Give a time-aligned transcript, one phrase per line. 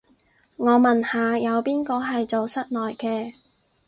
[0.57, 3.33] 我問下，有邊個係做室內嘅